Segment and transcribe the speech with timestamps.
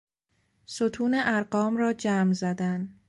[0.65, 2.95] ستون ارقام را جمع زدن